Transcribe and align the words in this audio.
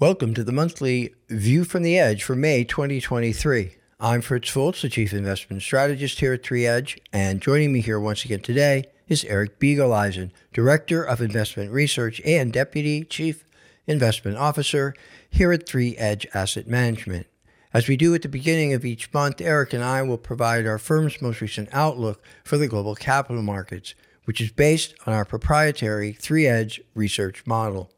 Welcome 0.00 0.32
to 0.32 0.44
the 0.44 0.50
monthly 0.50 1.14
View 1.28 1.64
from 1.64 1.82
the 1.82 1.98
Edge 1.98 2.24
for 2.24 2.34
May 2.34 2.64
2023. 2.64 3.76
I'm 4.00 4.22
Fritz 4.22 4.48
Folts, 4.48 4.80
the 4.80 4.88
Chief 4.88 5.12
Investment 5.12 5.60
Strategist 5.60 6.20
here 6.20 6.32
at 6.32 6.42
3Edge, 6.42 6.98
and 7.12 7.42
joining 7.42 7.70
me 7.70 7.82
here 7.82 8.00
once 8.00 8.24
again 8.24 8.40
today 8.40 8.84
is 9.08 9.26
Eric 9.26 9.60
Biegeleisen, 9.60 10.30
Director 10.54 11.02
of 11.02 11.20
Investment 11.20 11.70
Research 11.70 12.18
and 12.24 12.50
Deputy 12.50 13.04
Chief 13.04 13.44
Investment 13.86 14.38
Officer 14.38 14.94
here 15.28 15.52
at 15.52 15.66
3Edge 15.66 16.24
Asset 16.32 16.66
Management. 16.66 17.26
As 17.74 17.86
we 17.86 17.98
do 17.98 18.14
at 18.14 18.22
the 18.22 18.28
beginning 18.30 18.72
of 18.72 18.86
each 18.86 19.12
month, 19.12 19.42
Eric 19.42 19.74
and 19.74 19.84
I 19.84 20.00
will 20.00 20.16
provide 20.16 20.66
our 20.66 20.78
firm's 20.78 21.20
most 21.20 21.42
recent 21.42 21.68
outlook 21.72 22.24
for 22.42 22.56
the 22.56 22.68
global 22.68 22.94
capital 22.94 23.42
markets, 23.42 23.94
which 24.24 24.40
is 24.40 24.50
based 24.50 24.94
on 25.04 25.12
our 25.12 25.26
proprietary 25.26 26.14
3Edge 26.14 26.80
research 26.94 27.46
model. 27.46 27.90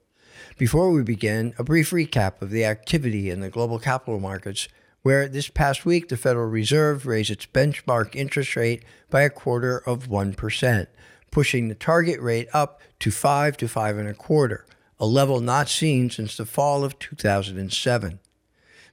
Before 0.62 0.93
we 0.93 1.02
begin, 1.02 1.55
a 1.59 1.65
brief 1.65 1.91
recap 1.91 2.41
of 2.41 2.51
the 2.51 2.65
activity 2.65 3.30
in 3.30 3.41
the 3.41 3.51
global 3.51 3.80
capital 3.80 4.20
markets, 4.20 4.69
where 5.03 5.27
this 5.27 5.48
past 5.48 5.84
week 5.84 6.09
the 6.09 6.16
Federal 6.16 6.48
Reserve 6.48 7.05
raised 7.05 7.33
its 7.33 7.47
benchmark 7.47 8.15
interest 8.15 8.55
rate 8.55 8.84
by 9.11 9.23
a 9.23 9.29
quarter 9.29 9.79
of 9.79 10.06
1%, 10.06 10.87
pushing 11.33 11.67
the 11.67 11.75
target 11.75 12.20
rate 12.20 12.47
up 12.53 12.80
to 13.01 13.11
5 13.11 13.56
to 13.56 13.67
5 13.67 13.98
and 13.98 14.09
a 14.09 14.14
quarter, 14.14 14.64
a 15.00 15.05
level 15.05 15.41
not 15.41 15.69
seen 15.69 16.11
since 16.11 16.37
the 16.37 16.47
fall 16.47 16.84
of 16.84 16.97
2007. 17.00 18.20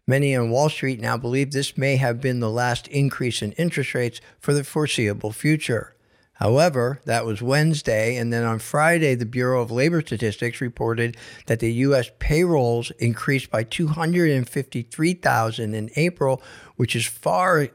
Many 0.07 0.35
on 0.35 0.49
Wall 0.49 0.69
Street 0.69 0.99
now 0.99 1.17
believe 1.17 1.51
this 1.51 1.77
may 1.77 1.97
have 1.97 2.19
been 2.19 2.39
the 2.39 2.49
last 2.49 2.88
increase 2.88 3.44
in 3.44 3.51
interest 3.51 3.94
rates 3.94 4.22
for 4.39 4.55
the 4.55 4.63
foreseeable 4.63 5.31
future. 5.31 5.94
However, 6.39 7.01
that 7.03 7.25
was 7.25 7.41
Wednesday, 7.41 8.15
and 8.15 8.31
then 8.31 8.45
on 8.45 8.59
Friday, 8.59 9.13
the 9.13 9.25
Bureau 9.25 9.61
of 9.61 9.71
Labor 9.71 9.99
Statistics 9.99 10.61
reported 10.61 11.17
that 11.47 11.59
the 11.59 11.73
U.S. 11.73 12.11
payrolls 12.19 12.91
increased 12.91 13.51
by 13.51 13.63
253,000 13.63 15.73
in 15.73 15.89
April, 15.97 16.41
which 16.77 16.95
is 16.95 17.05
far 17.05 17.67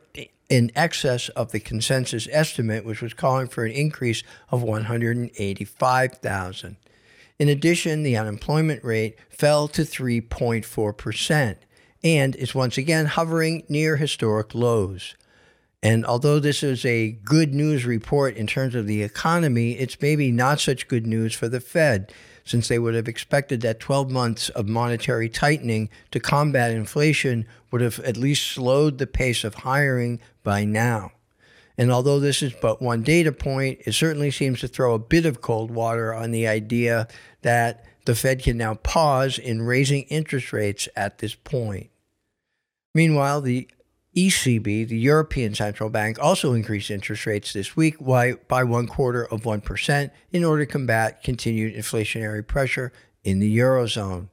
in 0.49 0.73
excess 0.75 1.29
of 1.31 1.53
the 1.53 1.61
consensus 1.61 2.27
estimate, 2.33 2.87
which 2.87 3.03
was 3.03 3.13
calling 3.13 3.49
for 3.49 3.67
an 3.67 3.73
increase 3.73 4.23
of 4.49 4.63
185,000. 4.63 6.77
In 7.39 7.49
addition, 7.51 8.03
the 8.03 8.17
unemployment 8.17 8.83
rate 8.83 9.19
fell 9.29 9.69
to 9.69 9.83
3.4% 9.83 11.57
and 12.03 12.37
is 12.37 12.55
once 12.55 12.79
again 12.79 13.05
hovering 13.07 13.65
near 13.69 13.97
historic 13.97 14.55
lows. 14.55 15.15
And 15.85 16.07
although 16.07 16.41
this 16.41 16.63
is 16.63 16.83
a 16.87 17.11
good 17.11 17.53
news 17.53 17.85
report 17.85 18.37
in 18.37 18.47
terms 18.47 18.75
of 18.75 18.87
the 18.87 19.03
economy, 19.03 19.73
it's 19.73 20.01
maybe 20.01 20.33
not 20.33 20.59
such 20.59 20.89
good 20.89 21.07
news 21.07 21.35
for 21.35 21.47
the 21.47 21.61
Fed, 21.61 22.11
since 22.43 22.69
they 22.69 22.79
would 22.79 22.95
have 22.95 23.07
expected 23.07 23.61
that 23.61 23.81
12 23.81 24.11
months 24.11 24.49
of 24.49 24.67
monetary 24.67 25.29
tightening 25.29 25.91
to 26.11 26.19
combat 26.19 26.71
inflation 26.71 27.47
would 27.71 27.83
have 27.83 28.01
at 28.01 28.17
least 28.17 28.51
slowed 28.51 28.97
the 28.97 29.07
pace 29.07 29.45
of 29.45 29.57
hiring 29.57 30.21
by 30.43 30.65
now. 30.65 31.13
And 31.77 31.93
although 31.93 32.19
this 32.19 32.43
is 32.43 32.55
but 32.63 32.81
one 32.81 33.03
data 33.03 33.31
point, 33.31 33.81
it 33.85 33.93
certainly 33.93 34.31
seems 34.31 34.61
to 34.61 34.69
throw 34.69 34.95
a 34.95 34.99
bit 34.99 35.27
of 35.27 35.43
cold 35.43 35.71
water 35.71 36.15
on 36.15 36.31
the 36.31 36.47
idea 36.47 37.09
that 37.43 37.85
the 38.07 38.15
Fed 38.15 38.43
can 38.43 38.57
now 38.57 38.75
pause 38.75 39.39
in 39.39 39.61
raising 39.61 40.05
interest 40.05 40.51
rates 40.51 40.89
at 40.97 41.19
this 41.19 41.35
point. 41.35 41.91
Meanwhile, 42.95 43.43
the 43.43 43.69
ECB, 44.17 44.87
the 44.87 44.97
European 44.97 45.55
Central 45.55 45.91
Bank, 45.91 46.19
also 46.21 46.53
increased 46.53 46.91
interest 46.91 47.27
rates 47.27 47.53
this 47.53 47.77
week 47.77 47.97
by 47.99 48.65
one 48.65 48.87
quarter 48.87 49.25
of 49.25 49.43
1% 49.43 50.11
in 50.31 50.45
order 50.45 50.65
to 50.65 50.71
combat 50.71 51.23
continued 51.23 51.75
inflationary 51.75 52.47
pressure 52.47 52.93
in 53.25 53.41
the 53.41 53.59
Eurozone. 53.59 54.29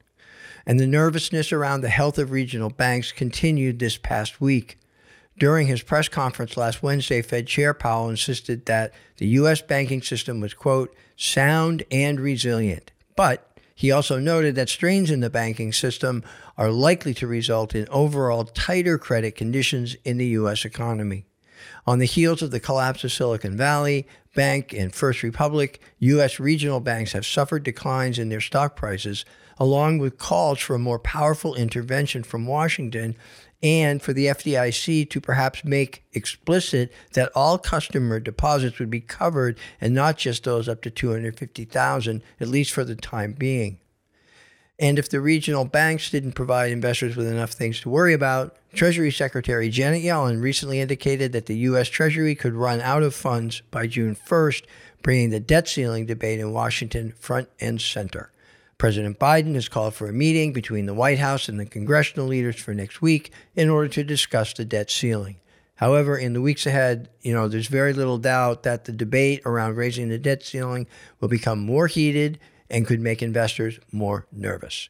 And 0.64 0.78
the 0.78 0.86
nervousness 0.86 1.52
around 1.52 1.80
the 1.80 1.88
health 1.88 2.18
of 2.18 2.30
regional 2.30 2.70
banks 2.70 3.10
continued 3.10 3.80
this 3.80 3.96
past 3.96 4.40
week. 4.40 4.78
During 5.36 5.66
his 5.66 5.82
press 5.82 6.08
conference 6.08 6.56
last 6.56 6.82
Wednesday, 6.82 7.20
Fed 7.20 7.48
Chair 7.48 7.74
Powell 7.74 8.10
insisted 8.10 8.66
that 8.66 8.92
the 9.16 9.26
U.S. 9.28 9.62
banking 9.62 10.02
system 10.02 10.40
was, 10.40 10.54
quote, 10.54 10.94
sound 11.16 11.82
and 11.90 12.20
resilient, 12.20 12.92
but 13.16 13.51
he 13.74 13.90
also 13.90 14.18
noted 14.18 14.54
that 14.54 14.68
strains 14.68 15.10
in 15.10 15.20
the 15.20 15.30
banking 15.30 15.72
system 15.72 16.22
are 16.56 16.70
likely 16.70 17.14
to 17.14 17.26
result 17.26 17.74
in 17.74 17.88
overall 17.88 18.44
tighter 18.44 18.98
credit 18.98 19.34
conditions 19.34 19.96
in 20.04 20.18
the 20.18 20.26
U.S. 20.26 20.64
economy. 20.64 21.26
On 21.86 21.98
the 21.98 22.06
heels 22.06 22.42
of 22.42 22.50
the 22.50 22.60
collapse 22.60 23.04
of 23.04 23.12
Silicon 23.12 23.56
Valley 23.56 24.06
Bank 24.34 24.72
and 24.72 24.94
First 24.94 25.22
Republic, 25.22 25.80
U.S. 25.98 26.40
regional 26.40 26.80
banks 26.80 27.12
have 27.12 27.26
suffered 27.26 27.62
declines 27.62 28.18
in 28.18 28.28
their 28.28 28.40
stock 28.40 28.76
prices, 28.76 29.24
along 29.58 29.98
with 29.98 30.18
calls 30.18 30.58
for 30.58 30.74
a 30.74 30.78
more 30.78 30.98
powerful 30.98 31.54
intervention 31.54 32.22
from 32.22 32.46
Washington 32.46 33.16
and 33.62 34.02
for 34.02 34.12
the 34.12 34.26
FDIC 34.26 35.08
to 35.10 35.20
perhaps 35.20 35.64
make 35.64 36.04
explicit 36.12 36.92
that 37.12 37.30
all 37.34 37.58
customer 37.58 38.18
deposits 38.18 38.78
would 38.78 38.90
be 38.90 39.00
covered 39.00 39.58
and 39.80 39.94
not 39.94 40.16
just 40.16 40.44
those 40.44 40.68
up 40.68 40.82
to 40.82 40.90
250,000 40.90 42.22
at 42.40 42.48
least 42.48 42.72
for 42.72 42.84
the 42.84 42.96
time 42.96 43.32
being. 43.32 43.78
And 44.82 44.98
if 44.98 45.08
the 45.08 45.20
regional 45.20 45.64
banks 45.64 46.10
didn't 46.10 46.32
provide 46.32 46.72
investors 46.72 47.14
with 47.14 47.28
enough 47.28 47.52
things 47.52 47.80
to 47.82 47.88
worry 47.88 48.14
about, 48.14 48.56
Treasury 48.74 49.12
Secretary 49.12 49.68
Janet 49.68 50.02
Yellen 50.02 50.42
recently 50.42 50.80
indicated 50.80 51.30
that 51.32 51.46
the 51.46 51.54
US 51.58 51.86
Treasury 51.88 52.34
could 52.34 52.54
run 52.54 52.80
out 52.80 53.04
of 53.04 53.14
funds 53.14 53.62
by 53.70 53.86
June 53.86 54.16
1st, 54.16 54.64
bringing 55.00 55.30
the 55.30 55.38
debt 55.38 55.68
ceiling 55.68 56.06
debate 56.06 56.40
in 56.40 56.52
Washington 56.52 57.14
front 57.20 57.48
and 57.60 57.80
center. 57.80 58.32
President 58.76 59.20
Biden 59.20 59.54
has 59.54 59.68
called 59.68 59.94
for 59.94 60.08
a 60.08 60.12
meeting 60.12 60.52
between 60.52 60.86
the 60.86 60.94
White 60.94 61.20
House 61.20 61.48
and 61.48 61.60
the 61.60 61.66
congressional 61.66 62.26
leaders 62.26 62.56
for 62.56 62.74
next 62.74 63.00
week 63.00 63.30
in 63.54 63.70
order 63.70 63.86
to 63.86 64.02
discuss 64.02 64.52
the 64.52 64.64
debt 64.64 64.90
ceiling. 64.90 65.36
However, 65.76 66.18
in 66.18 66.32
the 66.32 66.40
weeks 66.40 66.66
ahead, 66.66 67.08
you 67.20 67.32
know, 67.32 67.46
there's 67.46 67.68
very 67.68 67.92
little 67.92 68.18
doubt 68.18 68.64
that 68.64 68.86
the 68.86 68.92
debate 68.92 69.42
around 69.46 69.76
raising 69.76 70.08
the 70.08 70.18
debt 70.18 70.42
ceiling 70.42 70.88
will 71.20 71.28
become 71.28 71.60
more 71.60 71.86
heated 71.86 72.40
and 72.72 72.86
could 72.86 73.00
make 73.00 73.22
investors 73.22 73.78
more 73.92 74.26
nervous. 74.32 74.88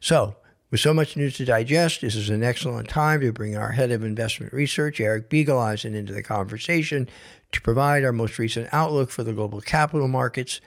So, 0.00 0.36
with 0.70 0.80
so 0.80 0.92
much 0.92 1.16
news 1.16 1.36
to 1.38 1.44
digest, 1.44 2.02
this 2.02 2.14
is 2.14 2.28
an 2.28 2.44
excellent 2.44 2.88
time 2.88 3.22
to 3.22 3.32
bring 3.32 3.56
our 3.56 3.72
head 3.72 3.90
of 3.90 4.04
investment 4.04 4.52
research, 4.52 5.00
Eric 5.00 5.30
Biegeleisen, 5.30 5.94
into 5.94 6.12
the 6.12 6.22
conversation 6.22 7.08
to 7.52 7.60
provide 7.62 8.04
our 8.04 8.12
most 8.12 8.38
recent 8.38 8.68
outlook 8.70 9.10
for 9.10 9.24
the 9.24 9.32
global 9.32 9.60
capital 9.60 10.06
markets 10.06 10.60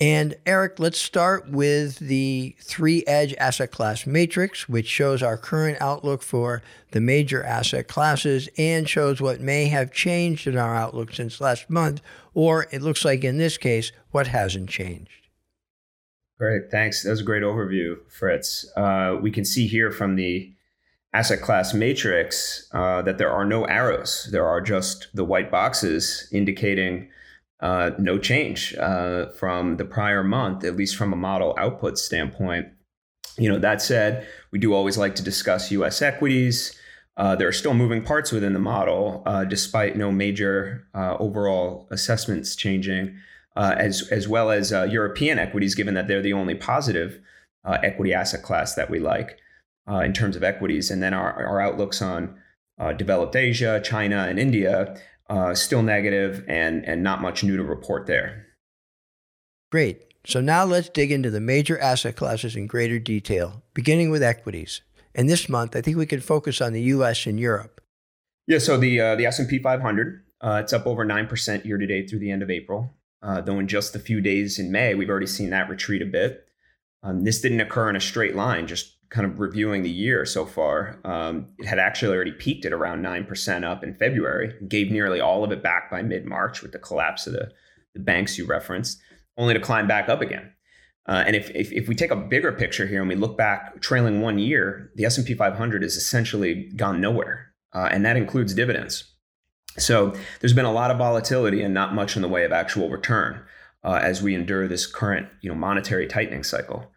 and 0.00 0.34
Eric, 0.46 0.78
let's 0.78 0.98
start 0.98 1.50
with 1.50 1.98
the 1.98 2.56
three 2.58 3.04
edge 3.06 3.34
asset 3.34 3.70
class 3.70 4.06
matrix, 4.06 4.66
which 4.66 4.86
shows 4.86 5.22
our 5.22 5.36
current 5.36 5.76
outlook 5.78 6.22
for 6.22 6.62
the 6.92 7.02
major 7.02 7.44
asset 7.44 7.86
classes 7.86 8.48
and 8.56 8.88
shows 8.88 9.20
what 9.20 9.42
may 9.42 9.66
have 9.66 9.92
changed 9.92 10.46
in 10.46 10.56
our 10.56 10.74
outlook 10.74 11.12
since 11.12 11.38
last 11.38 11.68
month, 11.68 12.00
or 12.32 12.66
it 12.70 12.80
looks 12.80 13.04
like 13.04 13.24
in 13.24 13.36
this 13.36 13.58
case, 13.58 13.92
what 14.10 14.28
hasn't 14.28 14.70
changed. 14.70 15.19
Great, 16.40 16.70
thanks. 16.70 17.02
That 17.02 17.10
was 17.10 17.20
a 17.20 17.24
great 17.24 17.42
overview, 17.42 17.98
Fritz. 18.08 18.64
Uh, 18.74 19.18
we 19.20 19.30
can 19.30 19.44
see 19.44 19.66
here 19.66 19.90
from 19.90 20.16
the 20.16 20.50
asset 21.12 21.42
class 21.42 21.74
matrix 21.74 22.66
uh, 22.72 23.02
that 23.02 23.18
there 23.18 23.30
are 23.30 23.44
no 23.44 23.66
arrows. 23.66 24.26
There 24.32 24.46
are 24.46 24.62
just 24.62 25.08
the 25.12 25.22
white 25.22 25.50
boxes 25.50 26.26
indicating 26.32 27.10
uh, 27.60 27.90
no 27.98 28.16
change 28.16 28.74
uh, 28.76 29.26
from 29.32 29.76
the 29.76 29.84
prior 29.84 30.24
month, 30.24 30.64
at 30.64 30.76
least 30.76 30.96
from 30.96 31.12
a 31.12 31.16
model 31.16 31.54
output 31.58 31.98
standpoint. 31.98 32.68
You 33.36 33.50
know, 33.50 33.58
that 33.58 33.82
said, 33.82 34.26
we 34.50 34.58
do 34.58 34.72
always 34.72 34.96
like 34.96 35.16
to 35.16 35.22
discuss 35.22 35.70
US 35.70 36.00
equities. 36.00 36.74
Uh, 37.18 37.36
there 37.36 37.48
are 37.48 37.52
still 37.52 37.74
moving 37.74 38.02
parts 38.02 38.32
within 38.32 38.54
the 38.54 38.60
model, 38.60 39.22
uh, 39.26 39.44
despite 39.44 39.94
no 39.94 40.10
major 40.10 40.86
overall 40.94 41.86
assessments 41.90 42.56
changing, 42.56 43.14
uh, 43.60 43.74
as, 43.76 44.08
as 44.10 44.26
well 44.26 44.50
as 44.50 44.70
European 44.70 45.38
equities, 45.38 45.74
given 45.74 45.94
that 45.94 46.08
they're 46.08 46.22
the 46.22 46.32
only 46.32 46.54
positive 46.54 47.20
equity 47.64 48.14
asset 48.14 48.42
class 48.42 48.74
that 48.74 48.88
we 48.88 48.98
like 48.98 49.38
in 50.02 50.12
terms 50.12 50.36
of 50.36 50.42
equities. 50.42 50.90
And 50.90 51.02
then 51.02 51.12
our, 51.12 51.46
our 51.46 51.60
outlooks 51.60 52.00
on 52.00 52.38
developed 52.96 53.36
Asia, 53.36 53.80
China, 53.84 54.26
and 54.28 54.38
India 54.38 54.96
uh, 55.30 55.54
still 55.54 55.82
negative 55.82 56.44
and, 56.48 56.84
and 56.84 57.02
not 57.02 57.22
much 57.22 57.44
new 57.44 57.56
to 57.56 57.62
report 57.62 58.06
there. 58.06 58.46
Great. 59.70 60.02
So 60.26 60.40
now 60.40 60.64
let's 60.64 60.88
dig 60.88 61.12
into 61.12 61.30
the 61.30 61.40
major 61.40 61.78
asset 61.78 62.16
classes 62.16 62.56
in 62.56 62.66
greater 62.66 62.98
detail, 62.98 63.62
beginning 63.72 64.10
with 64.10 64.22
equities. 64.22 64.82
And 65.14 65.28
this 65.28 65.48
month, 65.48 65.76
I 65.76 65.80
think 65.80 65.96
we 65.96 66.06
can 66.06 66.20
focus 66.20 66.60
on 66.60 66.72
the 66.72 66.82
U.S. 66.82 67.26
and 67.26 67.38
Europe. 67.38 67.80
Yeah. 68.46 68.58
So 68.58 68.76
the 68.76 69.00
uh, 69.00 69.16
the 69.16 69.26
S 69.26 69.38
and 69.38 69.48
P 69.48 69.58
500, 69.60 70.24
uh, 70.40 70.60
it's 70.62 70.72
up 70.72 70.86
over 70.86 71.04
nine 71.04 71.26
percent 71.26 71.64
year 71.64 71.78
to 71.78 71.86
date 71.86 72.10
through 72.10 72.18
the 72.18 72.30
end 72.30 72.42
of 72.42 72.50
April. 72.50 72.92
Uh, 73.22 73.40
though 73.40 73.58
in 73.58 73.68
just 73.68 73.94
a 73.94 73.98
few 73.98 74.20
days 74.20 74.58
in 74.58 74.72
May, 74.72 74.94
we've 74.94 75.10
already 75.10 75.26
seen 75.26 75.50
that 75.50 75.68
retreat 75.68 76.02
a 76.02 76.06
bit. 76.06 76.46
Um, 77.02 77.24
this 77.24 77.40
didn't 77.40 77.60
occur 77.60 77.90
in 77.90 77.96
a 77.96 78.00
straight 78.00 78.34
line. 78.34 78.66
Just 78.66 78.96
kind 79.10 79.26
of 79.26 79.40
reviewing 79.40 79.82
the 79.82 79.90
year 79.90 80.24
so 80.24 80.46
far, 80.46 81.00
um, 81.04 81.48
it 81.58 81.66
had 81.66 81.78
actually 81.78 82.14
already 82.14 82.32
peaked 82.32 82.64
at 82.64 82.72
around 82.72 83.02
9% 83.02 83.64
up 83.64 83.82
in 83.82 83.94
February, 83.94 84.54
gave 84.68 84.90
nearly 84.90 85.20
all 85.20 85.42
of 85.42 85.50
it 85.50 85.62
back 85.62 85.90
by 85.90 86.00
mid 86.00 86.24
March 86.24 86.62
with 86.62 86.72
the 86.72 86.78
collapse 86.78 87.26
of 87.26 87.32
the, 87.32 87.50
the 87.94 88.00
banks 88.00 88.38
you 88.38 88.46
referenced, 88.46 89.00
only 89.36 89.52
to 89.52 89.60
climb 89.60 89.88
back 89.88 90.08
up 90.08 90.20
again. 90.20 90.52
Uh, 91.06 91.24
and 91.26 91.34
if, 91.34 91.50
if, 91.50 91.72
if 91.72 91.88
we 91.88 91.94
take 91.94 92.12
a 92.12 92.16
bigger 92.16 92.52
picture 92.52 92.86
here 92.86 93.00
and 93.00 93.08
we 93.08 93.16
look 93.16 93.36
back 93.36 93.80
trailing 93.80 94.20
one 94.20 94.38
year, 94.38 94.92
the 94.94 95.04
S&P 95.04 95.34
500 95.34 95.82
has 95.82 95.96
essentially 95.96 96.70
gone 96.76 97.00
nowhere, 97.00 97.52
uh, 97.74 97.88
and 97.90 98.04
that 98.06 98.16
includes 98.16 98.54
dividends. 98.54 99.09
So 99.78 100.14
there's 100.40 100.52
been 100.52 100.64
a 100.64 100.72
lot 100.72 100.90
of 100.90 100.98
volatility 100.98 101.62
and 101.62 101.72
not 101.72 101.94
much 101.94 102.16
in 102.16 102.22
the 102.22 102.28
way 102.28 102.44
of 102.44 102.52
actual 102.52 102.90
return 102.90 103.40
uh, 103.84 104.00
as 104.02 104.22
we 104.22 104.34
endure 104.34 104.68
this 104.68 104.86
current 104.86 105.28
you 105.40 105.48
know 105.48 105.56
monetary 105.56 106.06
tightening 106.06 106.44
cycle. 106.44 106.90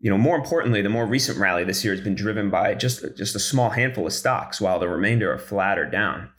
You 0.00 0.10
know, 0.10 0.18
more 0.18 0.36
importantly, 0.36 0.82
the 0.82 0.88
more 0.88 1.06
recent 1.06 1.38
rally 1.38 1.62
this 1.62 1.84
year 1.84 1.94
has 1.94 2.02
been 2.02 2.14
driven 2.14 2.50
by 2.50 2.74
just 2.74 3.04
just 3.16 3.36
a 3.36 3.40
small 3.40 3.70
handful 3.70 4.06
of 4.06 4.12
stocks, 4.12 4.60
while 4.60 4.78
the 4.78 4.88
remainder 4.88 5.32
are 5.32 5.38
flat 5.38 5.78
or 5.78 5.88
down. 5.88 6.30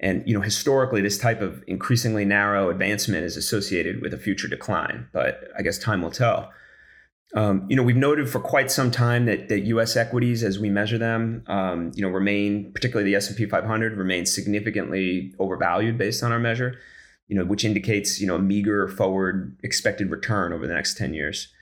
And 0.00 0.26
you 0.26 0.34
know, 0.34 0.40
historically, 0.40 1.02
this 1.02 1.18
type 1.18 1.42
of 1.42 1.62
increasingly 1.66 2.24
narrow 2.24 2.70
advancement 2.70 3.24
is 3.24 3.36
associated 3.36 4.00
with 4.00 4.14
a 4.14 4.18
future 4.18 4.48
decline. 4.48 5.08
But 5.12 5.48
I 5.58 5.62
guess 5.62 5.78
time 5.78 6.02
will 6.02 6.10
tell. 6.10 6.50
Um, 7.34 7.66
you 7.68 7.76
know, 7.76 7.82
we've 7.82 7.96
noted 7.96 8.28
for 8.28 8.40
quite 8.40 8.70
some 8.70 8.90
time 8.90 9.26
that, 9.26 9.48
that 9.48 9.60
U.S. 9.60 9.96
equities, 9.96 10.42
as 10.42 10.58
we 10.58 10.68
measure 10.68 10.98
them, 10.98 11.44
um, 11.46 11.92
you 11.94 12.02
know, 12.02 12.08
remain, 12.08 12.72
particularly 12.72 13.08
the 13.08 13.16
S&P 13.16 13.46
500, 13.46 13.96
remains 13.96 14.34
significantly 14.34 15.32
overvalued 15.38 15.96
based 15.96 16.22
on 16.24 16.32
our 16.32 16.40
measure. 16.40 16.78
You 17.28 17.36
know, 17.36 17.44
which 17.44 17.64
indicates 17.64 18.20
you 18.20 18.26
know 18.26 18.34
a 18.34 18.40
meager 18.40 18.88
forward 18.88 19.56
expected 19.62 20.10
return 20.10 20.52
over 20.52 20.66
the 20.66 20.74
next 20.74 20.98
10 20.98 21.14
years. 21.14 21.52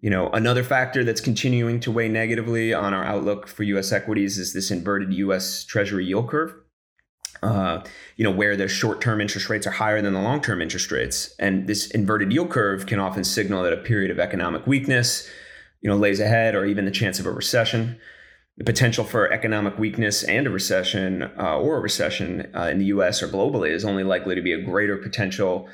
You 0.00 0.10
know, 0.10 0.28
another 0.28 0.62
factor 0.62 1.02
that's 1.02 1.22
continuing 1.22 1.80
to 1.80 1.90
weigh 1.90 2.10
negatively 2.10 2.74
on 2.74 2.92
our 2.92 3.04
outlook 3.04 3.48
for 3.48 3.62
U.S. 3.62 3.90
equities 3.90 4.36
is 4.36 4.52
this 4.52 4.70
inverted 4.70 5.14
U.S. 5.14 5.64
Treasury 5.64 6.04
yield 6.04 6.28
curve 6.28 6.54
uh, 7.42 7.82
you 8.16 8.24
know, 8.24 8.30
where 8.30 8.56
the 8.56 8.68
short-term 8.68 9.20
interest 9.20 9.48
rates 9.48 9.66
are 9.66 9.72
higher 9.72 10.02
than 10.02 10.12
the 10.12 10.20
long-term 10.20 10.60
interest 10.60 10.90
rates, 10.90 11.34
and 11.38 11.66
this 11.66 11.90
inverted 11.90 12.32
yield 12.32 12.50
curve 12.50 12.86
can 12.86 12.98
often 12.98 13.24
signal 13.24 13.62
that 13.62 13.72
a 13.72 13.76
period 13.76 14.10
of 14.10 14.18
economic 14.18 14.66
weakness, 14.66 15.28
you 15.80 15.88
know, 15.88 15.96
lays 15.96 16.20
ahead, 16.20 16.54
or 16.54 16.66
even 16.66 16.84
the 16.84 16.90
chance 16.90 17.20
of 17.20 17.26
a 17.26 17.30
recession. 17.30 17.98
The 18.56 18.64
potential 18.64 19.04
for 19.04 19.32
economic 19.32 19.78
weakness 19.78 20.24
and 20.24 20.48
a 20.48 20.50
recession, 20.50 21.22
uh, 21.38 21.58
or 21.58 21.76
a 21.76 21.80
recession 21.80 22.50
uh, 22.56 22.64
in 22.64 22.78
the 22.78 22.86
U.S. 22.86 23.22
or 23.22 23.28
globally, 23.28 23.70
is 23.70 23.84
only 23.84 24.02
likely 24.02 24.34
to 24.34 24.42
be 24.42 24.52
a 24.52 24.60
greater 24.60 24.96
potential. 24.96 25.68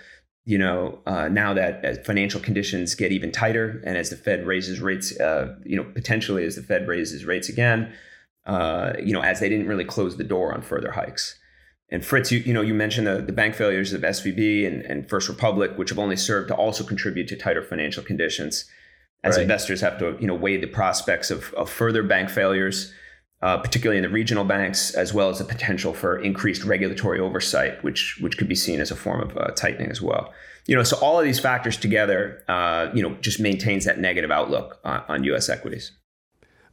You 0.44 0.58
know, 0.58 1.00
uh, 1.06 1.28
now 1.28 1.54
that 1.54 2.04
financial 2.04 2.40
conditions 2.40 2.94
get 2.94 3.10
even 3.10 3.32
tighter, 3.32 3.82
and 3.86 3.96
as 3.96 4.10
the 4.10 4.16
Fed 4.16 4.46
raises 4.46 4.82
rates, 4.82 5.18
uh, 5.18 5.56
you 5.64 5.76
know, 5.76 5.84
potentially 5.84 6.44
as 6.44 6.56
the 6.56 6.62
Fed 6.62 6.86
raises 6.86 7.24
rates 7.24 7.48
again, 7.48 7.90
you 8.46 9.14
know, 9.14 9.22
as 9.22 9.40
they 9.40 9.48
didn't 9.48 9.66
really 9.66 9.86
close 9.86 10.18
the 10.18 10.24
door 10.24 10.52
on 10.52 10.60
further 10.60 10.90
hikes. 10.90 11.38
And 11.90 12.04
Fritz, 12.04 12.32
you, 12.32 12.40
you 12.40 12.52
know, 12.52 12.62
you 12.62 12.74
mentioned 12.74 13.06
the, 13.06 13.20
the 13.20 13.32
bank 13.32 13.54
failures 13.54 13.92
of 13.92 14.02
SVB 14.02 14.66
and, 14.66 14.82
and 14.82 15.08
First 15.08 15.28
Republic, 15.28 15.72
which 15.76 15.90
have 15.90 15.98
only 15.98 16.16
served 16.16 16.48
to 16.48 16.54
also 16.54 16.82
contribute 16.82 17.28
to 17.28 17.36
tighter 17.36 17.62
financial 17.62 18.02
conditions 18.02 18.64
as 19.22 19.36
right. 19.36 19.42
investors 19.42 19.80
have 19.80 19.98
to, 19.98 20.16
you 20.20 20.26
know, 20.26 20.34
weigh 20.34 20.56
the 20.56 20.66
prospects 20.66 21.30
of, 21.30 21.52
of 21.54 21.70
further 21.70 22.02
bank 22.02 22.28
failures, 22.28 22.92
uh, 23.42 23.58
particularly 23.58 23.96
in 23.96 24.02
the 24.02 24.08
regional 24.08 24.44
banks, 24.44 24.94
as 24.94 25.12
well 25.12 25.30
as 25.30 25.38
the 25.38 25.44
potential 25.44 25.94
for 25.94 26.18
increased 26.18 26.64
regulatory 26.64 27.18
oversight, 27.18 27.82
which 27.82 28.18
which 28.20 28.38
could 28.38 28.48
be 28.48 28.54
seen 28.54 28.80
as 28.80 28.90
a 28.90 28.96
form 28.96 29.20
of 29.20 29.36
uh, 29.36 29.50
tightening 29.52 29.90
as 29.90 30.00
well. 30.00 30.32
You 30.66 30.76
know, 30.76 30.82
so 30.82 30.96
all 30.98 31.18
of 31.18 31.24
these 31.24 31.40
factors 31.40 31.76
together, 31.76 32.42
uh, 32.48 32.90
you 32.94 33.02
know, 33.02 33.14
just 33.20 33.40
maintains 33.40 33.84
that 33.84 33.98
negative 33.98 34.30
outlook 34.30 34.78
on, 34.84 35.02
on 35.08 35.24
U.S. 35.24 35.48
equities. 35.48 35.92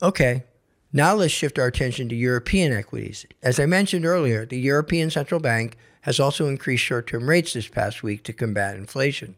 Okay, 0.01 0.43
now 0.93 1.15
let's 1.15 1.33
shift 1.33 1.57
our 1.57 1.67
attention 1.67 2.09
to 2.09 2.15
European 2.15 2.73
equities. 2.73 3.25
As 3.41 3.59
I 3.59 3.65
mentioned 3.65 4.05
earlier, 4.05 4.45
the 4.45 4.59
European 4.59 5.09
Central 5.09 5.39
Bank 5.39 5.77
has 6.01 6.19
also 6.19 6.47
increased 6.47 6.83
short 6.83 7.07
term 7.07 7.29
rates 7.29 7.53
this 7.53 7.67
past 7.67 8.03
week 8.03 8.23
to 8.23 8.33
combat 8.33 8.75
inflation. 8.75 9.35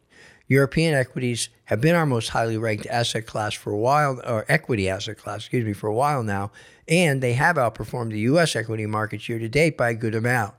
European 0.47 0.93
equities 0.93 1.49
have 1.65 1.79
been 1.79 1.95
our 1.95 2.05
most 2.05 2.29
highly 2.29 2.57
ranked 2.57 2.85
asset 2.87 3.25
class 3.25 3.53
for 3.53 3.71
a 3.71 3.77
while, 3.77 4.21
or 4.25 4.45
equity 4.49 4.89
asset 4.89 5.17
class, 5.17 5.39
excuse 5.39 5.65
me, 5.65 5.73
for 5.73 5.87
a 5.87 5.93
while 5.93 6.21
now, 6.21 6.51
and 6.87 7.21
they 7.21 7.33
have 7.33 7.55
outperformed 7.55 8.11
the 8.11 8.19
U.S. 8.19 8.55
equity 8.55 8.85
markets 8.85 9.29
year 9.29 9.39
to 9.39 9.47
date 9.47 9.77
by 9.77 9.91
a 9.91 9.95
good 9.95 10.15
amount. 10.15 10.53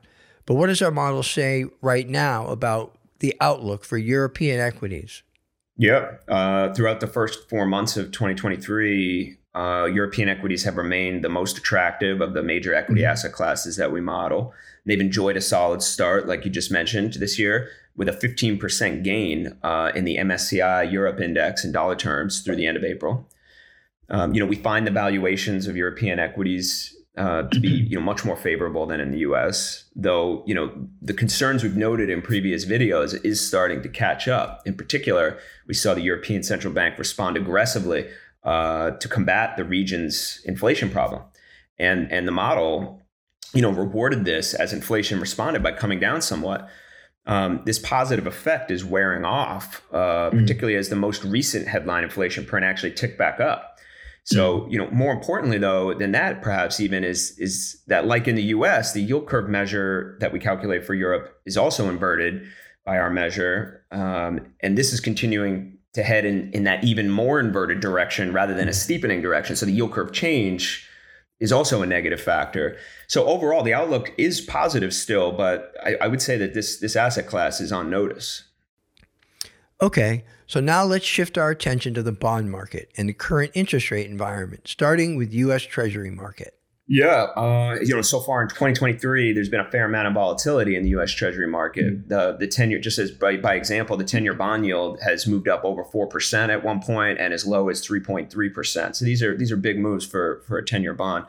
But 0.47 0.55
what 0.55 0.69
does 0.69 0.83
our 0.83 0.91
model 0.91 1.23
say 1.23 1.67
right 1.81 2.09
now 2.09 2.47
about 2.49 2.97
the 3.19 3.35
outlook 3.41 3.85
for 3.85 3.99
European 3.99 4.61
equities? 4.61 5.23
Yeah. 5.77 6.17
Uh, 6.29 6.73
throughout 6.73 7.01
the 7.01 7.07
first 7.07 7.49
four 7.49 7.67
months 7.67 7.97
of 7.97 8.13
2023, 8.13 9.39
uh, 9.55 9.89
European 9.93 10.29
equities 10.29 10.65
have 10.65 10.77
remained 10.77 11.23
the 11.23 11.29
most 11.29 11.57
attractive 11.59 12.21
of 12.21 12.35
the 12.35 12.43
major 12.43 12.75
equity 12.75 13.03
mm-hmm. 13.03 13.11
asset 13.11 13.33
classes 13.33 13.77
that 13.77 13.93
we 13.93 14.01
model. 14.01 14.53
They've 14.85 15.01
enjoyed 15.01 15.37
a 15.37 15.41
solid 15.41 15.83
start, 15.83 16.27
like 16.27 16.45
you 16.45 16.51
just 16.51 16.71
mentioned, 16.71 17.15
this 17.15 17.39
year, 17.39 17.69
with 17.97 18.09
a 18.09 18.13
15% 18.13 19.05
gain 19.05 19.57
uh, 19.63 19.93
in 19.95 20.05
the 20.05 20.17
MSCI 20.17 20.91
Europe 20.91 21.21
Index 21.21 21.65
in 21.65 21.73
dollar 21.73 21.95
terms 21.95 22.43
through 22.43 22.57
the 22.57 22.67
end 22.67 22.77
of 22.77 22.85
April. 22.85 23.29
Um, 24.11 24.35
you 24.35 24.41
know, 24.41 24.47
we 24.47 24.57
find 24.57 24.87
the 24.87 24.91
valuations 24.91 25.67
of 25.67 25.77
European 25.77 26.19
equities 26.19 26.95
uh, 27.17 27.43
to 27.43 27.61
be 27.61 27.69
you 27.69 27.97
know 27.97 28.05
much 28.05 28.25
more 28.25 28.37
favorable 28.37 28.87
than 28.87 29.01
in 29.01 29.13
the 29.13 29.19
U.S. 29.19 29.85
Though 29.95 30.43
you 30.47 30.55
know 30.55 30.73
the 31.01 31.15
concerns 31.15 31.63
we've 31.63 31.77
noted 31.77 32.11
in 32.11 32.21
previous 32.21 32.65
videos 32.65 33.25
is 33.25 33.47
starting 33.47 33.83
to 33.83 33.89
catch 33.89 34.27
up. 34.27 34.63
In 34.67 34.75
particular, 34.75 35.39
we 35.69 35.75
saw 35.75 35.95
the 35.95 36.01
European 36.01 36.43
Central 36.43 36.73
Bank 36.73 36.99
respond 36.99 37.37
aggressively 37.37 38.09
uh, 38.45 38.93
to 38.93 39.09
combat 39.09 39.57
the 39.57 39.65
region's 39.65 40.41
inflation 40.45 40.91
problem. 40.91 41.23
And, 41.79 42.11
and 42.13 42.29
the 42.29 42.33
model, 42.33 43.03
you 43.53 43.63
know, 43.63 43.71
rewarded 43.71 44.25
this 44.25 44.55
as 44.55 44.73
inflation 44.73 45.21
responded 45.21 45.63
by 45.63 45.73
coming 45.73 45.99
down 45.99 46.23
somewhat. 46.23 46.69
Um, 47.27 47.63
this 47.65 47.79
positive 47.79 48.27
effect 48.27 48.71
is 48.71 48.85
wearing 48.85 49.25
off, 49.25 49.83
uh, 49.93 50.31
mm. 50.31 50.41
particularly 50.41 50.77
as 50.77 50.91
the 50.91 50.97
most 50.97 51.25
recent 51.25 51.67
headline 51.67 52.05
inflation 52.05 52.45
print 52.45 52.67
actually 52.67 52.93
ticked 52.93 53.19
back 53.19 53.41
up. 53.41 53.79
So, 54.25 54.61
mm. 54.61 54.73
you 54.73 54.79
know, 54.79 54.91
more 54.91 55.13
importantly 55.13 55.59
though 55.59 55.95
than 55.95 56.13
that, 56.13 56.43
perhaps 56.43 56.81
even 56.81 57.03
is 57.03 57.39
is 57.39 57.83
that 57.87 58.07
like 58.07 58.29
in 58.29 58.35
the 58.35 58.43
U.S., 58.45 58.93
the 58.93 59.01
yield 59.01 59.27
curve 59.27 59.49
measure 59.49 60.19
that 60.21 60.33
we 60.33 60.39
calculate 60.39 60.85
for 60.85 60.95
Europe 60.95 61.41
is 61.47 61.57
also 61.57 61.89
inverted 61.89 62.47
by 62.85 62.99
our 62.99 63.09
measure, 63.09 63.87
um, 63.91 64.53
and 64.61 64.77
this 64.77 64.93
is 64.93 65.01
continuing 65.01 65.74
to 65.95 66.03
head 66.03 66.25
in, 66.25 66.51
in 66.53 66.65
that 66.65 66.85
even 66.85 67.11
more 67.11 67.41
inverted 67.41 67.81
direction 67.81 68.33
rather 68.33 68.55
than 68.55 68.69
a 68.69 68.73
steepening 68.73 69.23
direction. 69.23 69.57
So 69.57 69.67
the 69.67 69.73
yield 69.73 69.93
curve 69.93 70.13
change 70.13 70.89
is 71.41 71.53
also 71.53 71.83
a 71.83 71.87
negative 71.87 72.21
factor. 72.21 72.77
So 73.07 73.27
overall, 73.27 73.63
the 73.63 73.75
outlook 73.75 74.13
is 74.19 74.41
positive 74.41 74.93
still, 74.93 75.33
but 75.33 75.75
I, 75.85 75.97
I 76.01 76.09
would 76.09 76.23
say 76.23 76.37
that 76.39 76.55
this 76.55 76.79
this 76.79 76.97
asset 76.97 77.27
class 77.27 77.61
is 77.61 77.73
on 77.73 77.91
notice. 77.91 78.45
Okay, 79.81 80.25
so 80.47 80.61
now 80.61 80.85
let's 80.85 81.05
shift 81.05 81.37
our 81.37 81.51
attention 81.51 81.95
to 81.95 82.03
the 82.03 82.13
bond 82.13 82.51
market 82.51 82.91
and 82.97 83.09
the 83.09 83.13
current 83.13 83.53
interest 83.55 83.91
rate 83.91 84.09
environment, 84.09 84.67
starting 84.67 85.17
with 85.17 85.35
U.S. 85.35 85.63
Treasury 85.63 86.11
market. 86.11 86.59
Yeah, 86.87 87.29
uh, 87.35 87.79
you 87.83 87.95
know, 87.95 88.03
so 88.03 88.21
far 88.21 88.43
in 88.43 88.49
2023, 88.49 89.33
there's 89.33 89.49
been 89.49 89.61
a 89.61 89.71
fair 89.71 89.87
amount 89.87 90.07
of 90.07 90.13
volatility 90.13 90.77
in 90.77 90.83
the 90.83 90.91
U.S. 90.91 91.11
Treasury 91.11 91.47
market. 91.47 91.87
Mm-hmm. 91.87 92.09
The 92.09 92.37
the 92.39 92.47
ten 92.47 92.71
year, 92.71 92.79
just 92.79 92.99
as 92.99 93.11
by, 93.11 93.39
by 93.39 93.55
example, 93.55 93.97
the 93.97 94.05
ten 94.05 94.23
year 94.23 94.35
bond 94.35 94.67
yield 94.67 95.01
has 95.03 95.27
moved 95.27 95.49
up 95.49 95.65
over 95.65 95.83
four 95.85 96.07
percent 96.07 96.53
at 96.53 96.63
one 96.63 96.81
point 96.81 97.19
and 97.19 97.33
as 97.33 97.47
low 97.47 97.71
as 97.71 97.87
3.3 97.87 98.53
percent. 98.53 98.97
So 98.97 99.07
these 99.07 99.23
are 99.23 99.35
these 99.35 99.51
are 99.51 99.57
big 99.57 99.79
moves 99.79 100.05
for 100.05 100.43
for 100.47 100.59
a 100.59 100.65
ten 100.65 100.83
year 100.83 100.93
bond. 100.93 101.25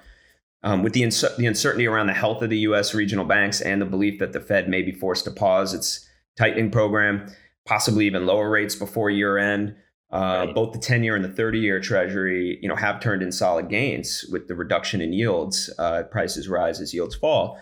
Um, 0.62 0.83
with 0.83 0.93
the 0.93 1.03
ins- 1.03 1.35
the 1.38 1.45
uncertainty 1.45 1.88
around 1.88 2.07
the 2.07 2.13
health 2.13 2.41
of 2.41 2.50
the 2.50 2.59
U.S. 2.59 2.93
regional 2.93 3.24
banks 3.24 3.62
and 3.62 3.81
the 3.81 3.85
belief 3.85 4.19
that 4.19 4.33
the 4.33 4.41
Fed 4.41 4.67
may 4.67 4.81
be 4.81 4.91
forced 4.91 5.24
to 5.24 5.31
pause 5.31 5.74
its 5.74 6.05
tightening 6.38 6.69
program, 6.69 7.31
possibly 7.65 8.07
even 8.07 8.25
lower 8.25 8.50
rates 8.50 8.75
before 8.75 9.09
year 9.09 9.38
end. 9.38 9.75
Uh, 10.12 10.45
right. 10.45 10.55
Both 10.55 10.74
the 10.74 10.79
10 10.79 11.03
year 11.03 11.15
and 11.15 11.25
the 11.25 11.29
30 11.29 11.59
year 11.59 11.79
Treasury, 11.79 12.59
you 12.62 12.69
know, 12.69 12.75
have 12.75 13.00
turned 13.00 13.21
in 13.21 13.31
solid 13.31 13.69
gains 13.69 14.25
with 14.31 14.47
the 14.47 14.55
reduction 14.55 15.01
in 15.01 15.13
yields. 15.13 15.69
Uh, 15.77 16.03
prices 16.03 16.47
rise 16.47 16.79
as 16.79 16.93
yields 16.93 17.15
fall. 17.15 17.59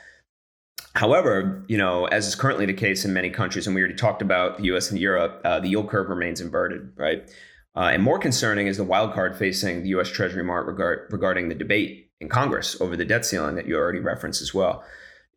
However, 0.95 1.65
you 1.67 1.77
know, 1.77 2.05
as 2.05 2.27
is 2.27 2.35
currently 2.35 2.65
the 2.65 2.73
case 2.73 3.03
in 3.03 3.13
many 3.13 3.29
countries, 3.29 3.65
and 3.65 3.75
we 3.75 3.81
already 3.81 3.95
talked 3.95 4.21
about 4.21 4.57
the 4.57 4.65
U.S. 4.65 4.91
and 4.91 4.99
Europe, 4.99 5.41
uh, 5.43 5.59
the 5.59 5.69
yield 5.69 5.89
curve 5.89 6.09
remains 6.09 6.39
inverted, 6.39 6.91
right? 6.95 7.27
Uh, 7.75 7.89
and 7.91 8.03
more 8.03 8.19
concerning 8.19 8.67
is 8.67 8.77
the 8.77 8.83
wild 8.83 9.13
card 9.13 9.35
facing 9.35 9.81
the 9.81 9.89
U.S. 9.89 10.09
Treasury 10.09 10.43
market 10.43 10.67
regard, 10.67 11.07
regarding 11.11 11.49
the 11.49 11.55
debate 11.55 12.11
in 12.19 12.29
Congress 12.29 12.79
over 12.79 12.95
the 12.95 13.05
debt 13.05 13.25
ceiling 13.25 13.55
that 13.55 13.67
you 13.67 13.75
already 13.75 13.99
referenced 13.99 14.41
as 14.41 14.53
well. 14.53 14.83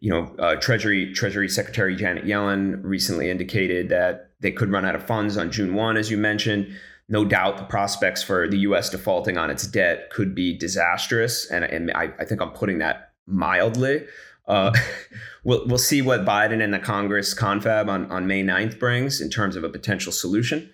You 0.01 0.11
know, 0.11 0.37
uh, 0.39 0.57
Treasury 0.57 1.15
Treasury 1.15 1.49
Secretary 1.49 1.97
Janet 1.97 2.27
Yellen 2.27 2.81
recently 2.83 3.31
indicated 3.31 3.89
that 3.89 4.33
they 4.41 4.53
could 4.53 4.71
run 4.71 4.85
out 4.85 4.95
of 4.95 5.07
funds 5.07 5.39
on 5.39 5.51
June 5.51 5.75
1, 5.75 5.97
as 5.97 6.11
you 6.11 6.19
mentioned 6.19 6.77
no 7.09 7.25
doubt 7.25 7.59
the 7.59 7.65
prospects 7.65 8.23
for 8.23 8.49
the 8.49 8.59
U.S. 8.59 8.91
defaulting 8.91 9.39
on 9.39 9.51
its 9.51 9.67
debt 9.67 10.11
could 10.11 10.35
be 10.35 10.57
disastrous, 10.57 11.51
and, 11.51 11.65
and 11.65 11.93
I, 11.93 12.11
I 12.19 12.25
think 12.25 12.41
I'm 12.41 12.51
putting 12.51 12.79
that 12.79 13.13
mildly. 13.27 14.05
Uh, 14.49 14.73
we'll 15.45 15.67
we'll 15.67 15.79
see 15.79 16.03
what 16.03 16.25
Biden 16.25 16.63
and 16.63 16.73
the 16.73 16.79
Congress 16.79 17.35
confab 17.35 17.89
on, 17.89 18.11
on 18.11 18.27
May 18.27 18.43
9th 18.43 18.79
brings 18.79 19.21
in 19.21 19.31
terms 19.31 19.57
of 19.57 19.65
a 19.65 19.69
potential 19.69 20.13
solution. 20.13 20.71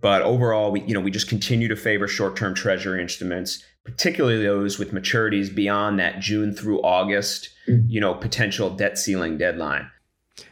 But 0.00 0.22
overall, 0.22 0.70
we 0.70 0.82
you 0.82 0.94
know 0.94 1.00
we 1.00 1.10
just 1.10 1.28
continue 1.28 1.68
to 1.68 1.76
favor 1.76 2.08
short-term 2.08 2.54
Treasury 2.54 3.02
instruments, 3.02 3.64
particularly 3.84 4.42
those 4.42 4.78
with 4.78 4.92
maturities 4.92 5.52
beyond 5.52 5.98
that 5.98 6.20
June 6.20 6.54
through 6.54 6.80
August, 6.82 7.50
mm-hmm. 7.66 7.88
you 7.88 8.00
know, 8.00 8.14
potential 8.14 8.70
debt 8.70 8.98
ceiling 8.98 9.38
deadline. 9.38 9.90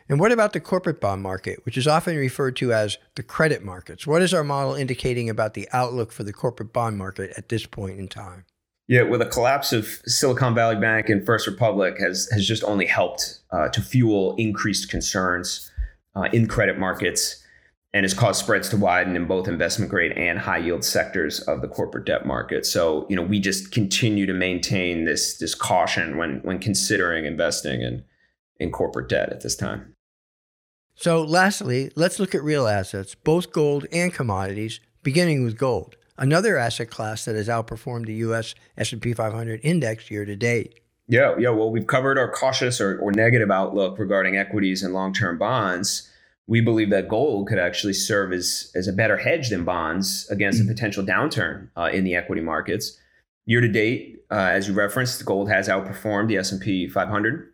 And 0.09 0.21
what 0.21 0.33
about 0.33 0.53
the 0.53 0.61
corporate 0.61 1.01
bond 1.01 1.23
market, 1.23 1.65
which 1.65 1.77
is 1.77 1.89
often 1.89 2.17
referred 2.17 2.57
to 2.57 2.73
as 2.73 2.99
the 3.17 3.23
credit 3.23 3.65
markets? 3.65 4.07
What 4.07 4.23
is 4.23 4.33
our 4.33 4.45
model 4.45 4.75
indicating 4.75 5.29
about 5.29 5.55
the 5.55 5.69
outlook 5.73 6.13
for 6.13 6.23
the 6.23 6.33
corporate 6.33 6.73
bond 6.73 6.97
market 6.97 7.33
at 7.37 7.49
this 7.49 7.67
point 7.67 7.99
in 7.99 8.07
time? 8.09 8.45
Yeah, 8.89 9.03
well, 9.03 9.19
the 9.19 9.27
collapse 9.27 9.73
of 9.73 9.87
Silicon 10.07 10.55
Valley 10.55 10.77
Bank 10.77 11.09
and 11.09 11.27
First 11.27 11.49
Republic 11.49 11.99
has 11.99 12.29
has 12.31 12.47
just 12.47 12.63
only 12.63 12.87
helped 12.87 13.41
uh, 13.51 13.69
to 13.71 13.81
fuel 13.81 14.37
increased 14.39 14.89
concerns 14.89 15.73
uh, 16.15 16.29
in 16.33 16.47
credit 16.47 16.79
markets 16.79 17.43
and 17.93 18.05
has 18.05 18.15
caused 18.15 18.45
spreads 18.45 18.69
to 18.69 18.77
widen 18.77 19.17
in 19.17 19.27
both 19.27 19.49
investment 19.49 19.91
grade 19.91 20.13
and 20.13 20.39
high 20.39 20.59
yield 20.59 20.85
sectors 20.85 21.41
of 21.41 21.63
the 21.63 21.69
corporate 21.69 22.05
debt 22.05 22.27
market. 22.27 22.65
So, 22.65 23.07
you 23.09 23.17
know, 23.17 23.23
we 23.23 23.41
just 23.41 23.73
continue 23.73 24.27
to 24.27 24.35
maintain 24.35 25.05
this 25.05 25.39
this 25.39 25.57
caution 25.57 26.17
when 26.17 26.39
when 26.43 26.61
considering 26.61 27.25
investing 27.25 27.83
in 27.83 28.05
in 28.61 28.71
corporate 28.71 29.09
debt 29.09 29.31
at 29.31 29.41
this 29.41 29.57
time. 29.57 29.96
So, 30.99 31.23
lastly, 31.23 31.93
let's 31.95 32.19
look 32.19 32.35
at 32.35 32.43
real 32.43 32.67
assets, 32.67 33.15
both 33.15 33.53
gold 33.53 33.85
and 33.93 34.15
commodities, 34.15 34.81
beginning 35.03 35.45
with 35.45 35.59
gold, 35.59 35.95
another 36.17 36.57
asset 36.57 36.89
class 36.89 37.27
that 37.27 37.37
has 37.37 37.49
outperformed 37.49 38.07
the 38.07 38.15
US 38.15 38.55
S&P 38.79 39.13
500 39.13 39.61
index 39.63 40.11
year 40.11 40.25
to 40.25 40.35
date. 40.35 40.81
Yeah, 41.07 41.35
yeah, 41.39 41.51
well, 41.51 41.71
we've 41.71 41.87
covered 41.87 42.17
our 42.19 42.33
cautious 42.33 42.81
or, 42.81 42.99
or 42.99 43.13
negative 43.13 43.51
outlook 43.51 43.99
regarding 43.99 44.39
equities 44.39 44.83
and 44.83 44.95
long-term 44.95 45.37
bonds. 45.37 46.11
We 46.47 46.63
believe 46.63 46.89
that 46.91 47.09
gold 47.09 47.49
could 47.49 47.59
actually 47.59 47.93
serve 47.93 48.33
as, 48.33 48.73
as 48.75 48.89
a 48.89 48.93
better 48.93 49.19
hedge 49.19 49.51
than 49.51 49.65
bonds 49.65 50.27
against 50.31 50.63
a 50.63 50.65
mm. 50.65 50.69
potential 50.69 51.05
downturn 51.05 51.69
uh, 51.77 51.91
in 51.93 52.05
the 52.05 52.15
equity 52.15 52.41
markets. 52.41 52.99
Year 53.45 53.61
to 53.61 53.69
date, 53.69 54.25
uh, 54.31 54.35
as 54.35 54.67
you 54.67 54.73
referenced, 54.73 55.23
gold 55.27 55.51
has 55.51 55.69
outperformed 55.69 56.29
the 56.29 56.39
S&P 56.39 56.89
500 56.89 57.53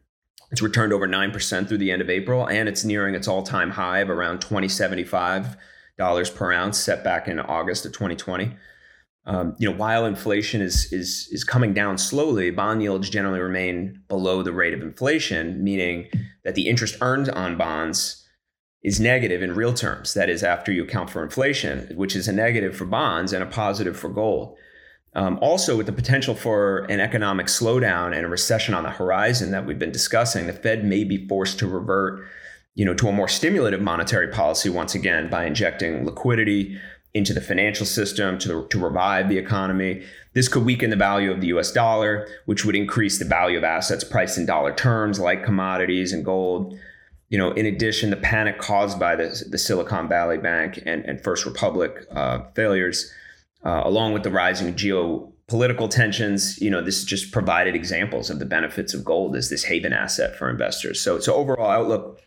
it's 0.53 0.63
returned 0.63 0.93
over 0.93 1.09
9% 1.09 1.69
through 1.69 1.79
the 1.79 1.91
end 1.91 2.03
of 2.03 2.11
April, 2.11 2.47
and 2.47 2.69
it's 2.69 2.85
nearing 2.85 3.15
its 3.15 3.27
all 3.27 3.43
time 3.43 3.71
high 3.71 4.01
of 4.01 4.11
around 4.11 4.41
$2075 4.43 5.57
per 6.35 6.53
ounce 6.53 6.79
set 6.79 7.03
back 7.03 7.27
in 7.27 7.41
August 7.41 7.87
of 7.87 7.93
2020. 7.93 8.55
Um, 9.25 9.57
you 9.59 9.71
know, 9.71 9.77
while 9.77 10.05
inflation 10.05 10.61
is, 10.61 10.93
is, 10.93 11.29
is 11.31 11.43
coming 11.43 11.73
down 11.73 11.97
slowly, 11.97 12.51
bond 12.51 12.83
yields 12.83 13.09
generally 13.09 13.41
remain 13.41 14.03
below 14.09 14.43
the 14.43 14.53
rate 14.53 14.75
of 14.75 14.83
inflation, 14.83 15.65
meaning 15.65 16.09
that 16.45 16.55
the 16.55 16.69
interest 16.69 16.97
earned 17.01 17.31
on 17.31 17.57
bonds 17.57 18.27
is 18.83 19.01
negative 19.01 19.43
in 19.43 19.55
real 19.55 19.73
terms. 19.73 20.13
That 20.13 20.29
is, 20.29 20.43
after 20.43 20.71
you 20.71 20.83
account 20.83 21.09
for 21.09 21.23
inflation, 21.23 21.89
which 21.95 22.15
is 22.15 22.29
a 22.29 22.33
negative 22.33 22.77
for 22.77 22.85
bonds 22.85 23.33
and 23.33 23.43
a 23.43 23.47
positive 23.47 23.97
for 23.97 24.09
gold. 24.11 24.57
Um, 25.15 25.39
also, 25.43 25.77
with 25.77 25.87
the 25.87 25.93
potential 25.93 26.35
for 26.35 26.81
an 26.87 26.99
economic 26.99 27.47
slowdown 27.47 28.17
and 28.17 28.25
a 28.25 28.29
recession 28.29 28.75
on 28.75 28.83
the 28.83 28.91
horizon 28.91 29.51
that 29.51 29.67
we've 29.67 29.79
been 29.79 29.93
discussing, 29.93 30.47
the 30.47 30.55
Fed 30.55 30.85
may 30.85 31.05
be 31.05 31.27
forced 31.27 31.59
to 31.59 31.67
revert, 31.67 32.27
you 32.75 32.85
know, 32.85 32.95
to 32.95 33.09
a 33.09 33.13
more 33.13 33.29
stimulative 33.29 33.83
monetary 33.83 34.29
policy 34.29 34.71
once 34.71 34.95
again 34.95 35.29
by 35.29 35.45
injecting 35.45 36.07
liquidity 36.07 36.79
into 37.15 37.35
the 37.35 37.43
financial 37.43 37.85
system 37.85 38.39
to, 38.39 38.67
to 38.69 38.79
revive 38.79 39.29
the 39.29 39.37
economy. 39.37 40.03
This 40.33 40.49
could 40.49 40.65
weaken 40.65 40.89
the 40.89 40.97
value 40.97 41.31
of 41.31 41.43
the 41.43 41.49
US 41.49 41.71
dollar, 41.71 42.27
which 42.47 42.65
would 42.65 42.75
increase 42.75 43.19
the 43.19 43.27
value 43.27 43.59
of 43.59 43.65
assets 43.65 44.05
priced 44.05 44.39
in 44.39 44.47
dollar 44.47 44.75
terms 44.75 45.21
like 45.21 45.45
commodities 45.45 46.15
and 46.15 46.25
gold. 46.25 46.79
You 47.29 47.37
know, 47.37 47.51
in 47.51 47.67
addition, 47.67 48.09
the 48.09 48.17
panic 48.17 48.59
caused 48.59 48.99
by 48.99 49.17
the, 49.17 49.45
the 49.51 49.59
Silicon 49.59 50.09
Valley 50.09 50.39
Bank 50.39 50.83
and, 50.87 51.05
and 51.05 51.23
First 51.23 51.45
Republic 51.45 52.07
uh, 52.11 52.45
failures 52.55 53.13
uh, 53.65 53.83
along 53.85 54.13
with 54.13 54.23
the 54.23 54.31
rising 54.31 54.75
geopolitical 54.75 55.89
tensions, 55.89 56.61
you 56.61 56.71
know, 56.71 56.83
this 56.83 57.05
just 57.05 57.33
provided 57.33 57.75
examples 57.75 58.31
of 58.31 58.39
the 58.39 58.45
benefits 58.45 58.95
of 58.95 59.05
gold 59.05 59.37
as 59.37 59.51
this 59.51 59.65
haven 59.65 59.93
asset 59.93 60.37
for 60.37 60.51
investors. 60.51 61.01
So, 61.01 61.19
so 61.21 61.35
overall 61.35 61.71
outlook 61.71 62.21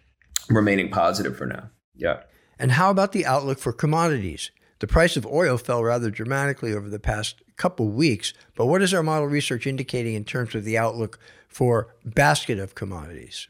remaining 0.50 0.90
positive 0.90 1.38
for 1.38 1.46
now. 1.46 1.70
Yeah. 1.96 2.22
And 2.60 2.72
how 2.72 2.90
about 2.90 3.12
the 3.12 3.26
outlook 3.26 3.60
for 3.60 3.74
commodities? 3.74 4.52
The 4.80 4.88
price 4.88 5.18
of 5.18 5.26
oil 5.26 5.58
fell 5.58 5.84
rather 5.84 6.10
dramatically 6.10 6.74
over 6.74 6.90
the 6.90 7.00
past 7.00 7.42
couple 7.58 7.88
weeks, 7.88 8.34
but 8.56 8.66
what 8.66 8.82
is 8.82 8.94
our 8.94 9.04
model 9.04 9.28
research 9.28 9.66
indicating 9.66 10.16
in 10.16 10.26
terms 10.26 10.54
of 10.54 10.66
the 10.66 10.78
outlook 10.78 11.18
for 11.48 11.96
basket 12.04 12.60
of 12.60 12.76
commodities? 12.76 13.48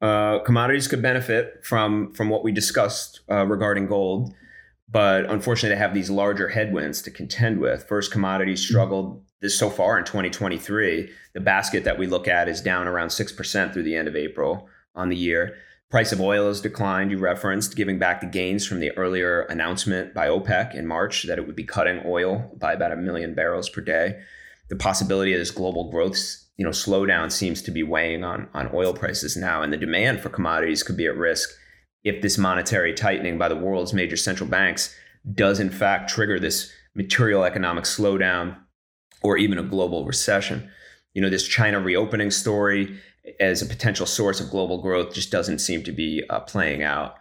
Uh, 0.00 0.38
commodities 0.40 0.88
could 0.88 1.00
benefit 1.00 1.60
from 1.62 2.12
from 2.12 2.28
what 2.28 2.42
we 2.42 2.52
discussed 2.52 3.20
uh, 3.30 3.46
regarding 3.46 3.86
gold 3.86 4.34
but 4.88 5.24
unfortunately, 5.30 5.74
they 5.74 5.80
have 5.80 5.94
these 5.94 6.10
larger 6.10 6.48
headwinds 6.48 7.02
to 7.02 7.10
contend 7.10 7.58
with. 7.58 7.84
First, 7.88 8.12
commodities 8.12 8.60
mm-hmm. 8.60 8.72
struggled 8.72 9.24
this 9.40 9.58
so 9.58 9.70
far 9.70 9.98
in 9.98 10.04
2023. 10.04 11.10
The 11.32 11.40
basket 11.40 11.84
that 11.84 11.98
we 11.98 12.06
look 12.06 12.28
at 12.28 12.48
is 12.48 12.60
down 12.60 12.86
around 12.86 13.08
6% 13.08 13.72
through 13.72 13.82
the 13.82 13.96
end 13.96 14.08
of 14.08 14.16
April 14.16 14.68
on 14.94 15.08
the 15.08 15.16
year. 15.16 15.56
Price 15.90 16.12
of 16.12 16.20
oil 16.20 16.48
has 16.48 16.60
declined, 16.60 17.10
you 17.10 17.18
referenced, 17.18 17.76
giving 17.76 17.98
back 17.98 18.20
the 18.20 18.26
gains 18.26 18.66
from 18.66 18.80
the 18.80 18.90
earlier 18.96 19.42
announcement 19.42 20.12
by 20.12 20.28
OPEC 20.28 20.74
in 20.74 20.86
March 20.86 21.24
that 21.24 21.38
it 21.38 21.46
would 21.46 21.54
be 21.54 21.64
cutting 21.64 22.02
oil 22.04 22.50
by 22.58 22.72
about 22.72 22.92
a 22.92 22.96
million 22.96 23.34
barrels 23.34 23.68
per 23.68 23.80
day. 23.80 24.20
The 24.70 24.76
possibility 24.76 25.34
of 25.34 25.38
this 25.38 25.50
global 25.50 25.90
growth 25.90 26.44
you 26.56 26.64
know, 26.64 26.70
slowdown 26.70 27.32
seems 27.32 27.62
to 27.62 27.70
be 27.70 27.82
weighing 27.82 28.22
on, 28.22 28.48
on 28.54 28.70
oil 28.72 28.94
prices 28.94 29.36
now, 29.36 29.62
and 29.62 29.72
the 29.72 29.76
demand 29.76 30.20
for 30.20 30.28
commodities 30.28 30.82
could 30.82 30.96
be 30.96 31.06
at 31.06 31.16
risk 31.16 31.50
if 32.04 32.22
this 32.22 32.38
monetary 32.38 32.92
tightening 32.92 33.38
by 33.38 33.48
the 33.48 33.56
world's 33.56 33.92
major 33.92 34.16
central 34.16 34.48
banks 34.48 34.94
does 35.32 35.58
in 35.58 35.70
fact 35.70 36.10
trigger 36.10 36.38
this 36.38 36.70
material 36.94 37.44
economic 37.44 37.84
slowdown 37.84 38.56
or 39.22 39.36
even 39.36 39.58
a 39.58 39.62
global 39.62 40.04
recession. 40.04 40.70
You 41.14 41.22
know, 41.22 41.30
this 41.30 41.46
China 41.46 41.80
reopening 41.80 42.30
story 42.30 43.00
as 43.40 43.62
a 43.62 43.66
potential 43.66 44.06
source 44.06 44.40
of 44.40 44.50
global 44.50 44.82
growth 44.82 45.14
just 45.14 45.30
doesn't 45.30 45.60
seem 45.60 45.82
to 45.84 45.92
be 45.92 46.22
uh, 46.28 46.40
playing 46.40 46.82
out. 46.82 47.16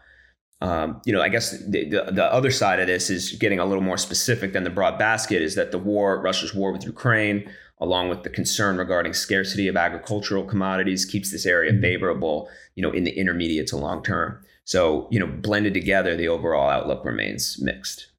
Um, 0.62 1.02
you 1.06 1.14
know, 1.14 1.22
I 1.22 1.30
guess 1.30 1.52
the, 1.52 1.90
the, 1.90 2.12
the, 2.12 2.26
other 2.26 2.52
side 2.52 2.80
of 2.80 2.88
this 2.88 3.10
is 3.10 3.34
getting 3.34 3.60
a 3.60 3.66
little 3.66 3.84
more 3.84 3.98
specific 3.98 4.54
than 4.54 4.64
the 4.64 4.70
broad 4.70 4.98
basket 4.98 5.42
is 5.42 5.56
that 5.56 5.72
the 5.72 5.78
war, 5.78 6.22
Russia's 6.22 6.54
war 6.54 6.72
with 6.72 6.86
Ukraine, 6.86 7.50
along 7.80 8.08
with 8.08 8.24
the 8.24 8.30
concern 8.30 8.78
regarding 8.78 9.14
scarcity 9.14 9.68
of 9.68 9.76
agricultural 9.76 10.46
commodities, 10.46 11.04
keeps 11.04 11.32
this 11.32 11.46
area 11.46 11.72
mm-hmm. 11.72 11.82
favorable, 11.82 12.50
you 12.76 12.82
know, 12.82 12.92
in 12.92 13.04
the 13.04 13.12
intermediate 13.12 13.68
to 13.68 13.78
long 13.78 14.02
term. 14.04 14.40
So, 14.66 15.08
you 15.12 15.20
know, 15.20 15.28
blended 15.28 15.74
together, 15.74 16.16
the 16.16 16.28
overall 16.28 16.70
outlook 16.70 17.04
remains 17.04 17.62
mixed. 17.62 18.12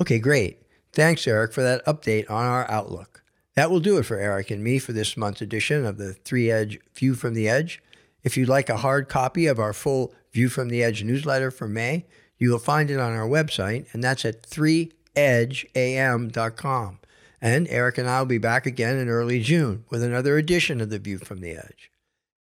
Okay, 0.00 0.18
great. 0.18 0.62
Thanks, 0.92 1.26
Eric, 1.26 1.52
for 1.52 1.62
that 1.62 1.84
update 1.84 2.30
on 2.30 2.46
our 2.46 2.70
outlook. 2.70 3.22
That 3.54 3.70
will 3.70 3.80
do 3.80 3.98
it 3.98 4.04
for 4.04 4.18
Eric 4.18 4.50
and 4.50 4.62
me 4.62 4.78
for 4.78 4.92
this 4.92 5.16
month's 5.16 5.40
edition 5.40 5.86
of 5.86 5.96
the 5.96 6.12
Three 6.12 6.50
Edge 6.50 6.78
View 6.94 7.14
from 7.14 7.34
the 7.34 7.48
Edge. 7.48 7.82
If 8.22 8.36
you'd 8.36 8.48
like 8.48 8.68
a 8.68 8.78
hard 8.78 9.08
copy 9.08 9.46
of 9.46 9.58
our 9.58 9.72
full 9.72 10.14
View 10.32 10.48
from 10.48 10.68
the 10.68 10.82
Edge 10.82 11.02
newsletter 11.02 11.50
for 11.50 11.66
May, 11.66 12.04
you 12.38 12.50
will 12.50 12.58
find 12.58 12.90
it 12.90 13.00
on 13.00 13.14
our 13.14 13.26
website, 13.26 13.86
and 13.92 14.04
that's 14.04 14.26
at 14.26 14.42
3edgeam.com. 14.42 16.98
And 17.40 17.68
Eric 17.68 17.98
and 17.98 18.08
I 18.08 18.18
will 18.18 18.26
be 18.26 18.38
back 18.38 18.66
again 18.66 18.98
in 18.98 19.08
early 19.08 19.40
June 19.40 19.84
with 19.90 20.02
another 20.02 20.36
edition 20.36 20.80
of 20.80 20.90
the 20.90 20.98
View 20.98 21.18
from 21.18 21.40
the 21.40 21.52
Edge. 21.52 21.92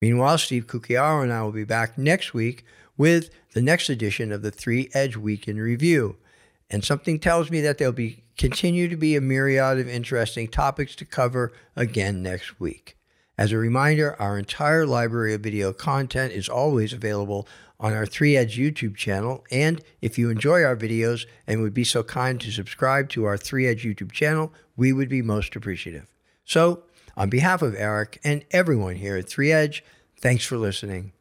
Meanwhile, 0.00 0.38
Steve 0.38 0.66
Cucchiaro 0.66 1.22
and 1.22 1.32
I 1.32 1.42
will 1.42 1.52
be 1.52 1.64
back 1.64 1.98
next 1.98 2.34
week 2.34 2.64
with 2.96 3.30
the 3.54 3.62
next 3.62 3.88
edition 3.88 4.32
of 4.32 4.42
the 4.42 4.50
Three 4.50 4.90
Edge 4.94 5.16
Week 5.16 5.48
in 5.48 5.58
Review. 5.58 6.16
And 6.70 6.84
something 6.84 7.18
tells 7.18 7.50
me 7.50 7.60
that 7.60 7.78
there'll 7.78 7.92
be 7.92 8.24
continue 8.38 8.88
to 8.88 8.96
be 8.96 9.14
a 9.14 9.20
myriad 9.20 9.78
of 9.78 9.88
interesting 9.88 10.48
topics 10.48 10.96
to 10.96 11.04
cover 11.04 11.52
again 11.76 12.22
next 12.22 12.58
week. 12.58 12.96
As 13.36 13.52
a 13.52 13.58
reminder, 13.58 14.20
our 14.20 14.38
entire 14.38 14.86
library 14.86 15.34
of 15.34 15.40
video 15.40 15.72
content 15.72 16.32
is 16.32 16.48
always 16.48 16.92
available 16.92 17.46
on 17.80 17.92
our 17.92 18.06
Three 18.06 18.36
Edge 18.36 18.58
YouTube 18.58 18.96
channel. 18.96 19.44
And 19.50 19.82
if 20.00 20.18
you 20.18 20.30
enjoy 20.30 20.62
our 20.62 20.76
videos 20.76 21.26
and 21.46 21.60
would 21.60 21.74
be 21.74 21.84
so 21.84 22.02
kind 22.02 22.40
to 22.40 22.52
subscribe 22.52 23.08
to 23.10 23.24
our 23.24 23.36
Three 23.36 23.66
Edge 23.66 23.84
YouTube 23.84 24.12
channel, 24.12 24.52
we 24.76 24.92
would 24.92 25.08
be 25.08 25.22
most 25.22 25.56
appreciative. 25.56 26.06
So, 26.44 26.84
on 27.16 27.28
behalf 27.28 27.60
of 27.60 27.74
Eric 27.74 28.20
and 28.24 28.44
everyone 28.52 28.96
here 28.96 29.16
at 29.16 29.28
Three 29.28 29.52
Edge, 29.52 29.84
thanks 30.18 30.44
for 30.44 30.56
listening. 30.56 31.12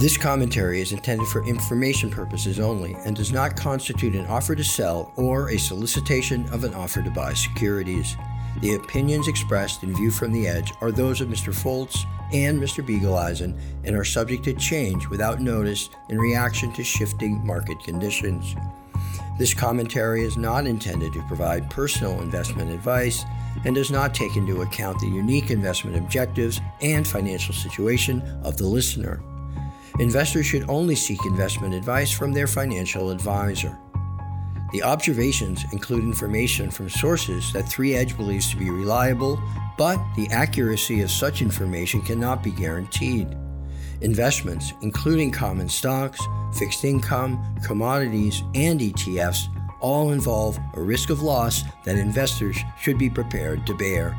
This 0.00 0.18
commentary 0.18 0.80
is 0.80 0.90
intended 0.90 1.28
for 1.28 1.44
information 1.44 2.10
purposes 2.10 2.58
only 2.58 2.94
and 3.04 3.14
does 3.14 3.32
not 3.32 3.56
constitute 3.56 4.16
an 4.16 4.26
offer 4.26 4.56
to 4.56 4.64
sell 4.64 5.12
or 5.14 5.50
a 5.50 5.56
solicitation 5.56 6.48
of 6.50 6.64
an 6.64 6.74
offer 6.74 7.00
to 7.00 7.10
buy 7.12 7.32
securities. 7.32 8.16
The 8.60 8.74
opinions 8.74 9.28
expressed 9.28 9.84
in 9.84 9.94
View 9.94 10.10
from 10.10 10.32
the 10.32 10.48
Edge 10.48 10.72
are 10.80 10.90
those 10.90 11.20
of 11.20 11.28
Mr. 11.28 11.54
Folts 11.54 12.04
and 12.32 12.60
Mr. 12.60 12.84
Biegeleisen 12.84 13.56
and 13.84 13.94
are 13.94 14.04
subject 14.04 14.42
to 14.44 14.54
change 14.54 15.08
without 15.08 15.40
notice 15.40 15.88
in 16.08 16.18
reaction 16.18 16.72
to 16.72 16.82
shifting 16.82 17.46
market 17.46 17.78
conditions. 17.84 18.56
This 19.38 19.54
commentary 19.54 20.24
is 20.24 20.36
not 20.36 20.66
intended 20.66 21.12
to 21.12 21.22
provide 21.28 21.70
personal 21.70 22.20
investment 22.20 22.70
advice 22.70 23.24
and 23.64 23.76
does 23.76 23.92
not 23.92 24.12
take 24.12 24.36
into 24.36 24.62
account 24.62 24.98
the 24.98 25.06
unique 25.06 25.52
investment 25.52 25.96
objectives 25.96 26.60
and 26.80 27.06
financial 27.06 27.54
situation 27.54 28.22
of 28.42 28.56
the 28.56 28.66
listener. 28.66 29.22
Investors 30.00 30.44
should 30.44 30.68
only 30.68 30.96
seek 30.96 31.24
investment 31.24 31.72
advice 31.72 32.10
from 32.10 32.32
their 32.32 32.48
financial 32.48 33.10
advisor. 33.10 33.78
The 34.72 34.82
observations 34.82 35.64
include 35.72 36.02
information 36.02 36.68
from 36.68 36.90
sources 36.90 37.52
that 37.52 37.68
3 37.68 37.94
Edge 37.94 38.16
believes 38.16 38.50
to 38.50 38.56
be 38.56 38.70
reliable, 38.70 39.40
but 39.78 40.00
the 40.16 40.28
accuracy 40.32 41.00
of 41.02 41.12
such 41.12 41.42
information 41.42 42.02
cannot 42.02 42.42
be 42.42 42.50
guaranteed. 42.50 43.36
Investments, 44.00 44.72
including 44.82 45.30
common 45.30 45.68
stocks, 45.68 46.20
fixed 46.58 46.84
income, 46.84 47.40
commodities, 47.64 48.42
and 48.56 48.80
ETFs, 48.80 49.44
all 49.80 50.10
involve 50.10 50.58
a 50.74 50.80
risk 50.80 51.08
of 51.10 51.22
loss 51.22 51.62
that 51.84 51.96
investors 51.96 52.58
should 52.80 52.98
be 52.98 53.08
prepared 53.08 53.64
to 53.68 53.74
bear. 53.76 54.16